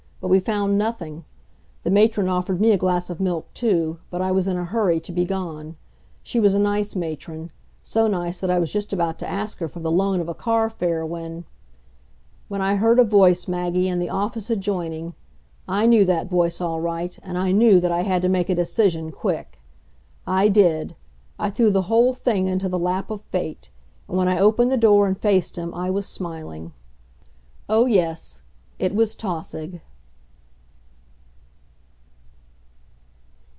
[0.21, 1.25] But we found nothing.
[1.81, 4.99] The matron offered me a glass of milk, too, but I was in a hurry
[4.99, 5.77] to be gone.
[6.21, 7.49] She was a nice matron;
[7.81, 10.69] so nice that I was just about to ask her for the loan of car
[10.69, 11.45] fare when
[12.49, 15.15] When I heard a voice, Maggie, in the office adjoining.
[15.67, 18.53] I knew that voice all right, and I knew that I had to make a
[18.53, 19.59] decision quick.
[20.27, 20.95] I did.
[21.39, 23.71] I threw the whole thing into the lap of Fate.
[24.07, 26.73] And when I opened the door and faced him I was smiling.
[27.67, 28.43] Oh, yes,
[28.77, 29.81] it was Tausig.